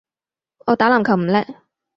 [0.65, 1.45] 我打籃球唔叻